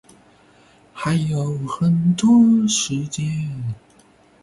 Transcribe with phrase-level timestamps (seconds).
[0.93, 3.75] 还有很多时间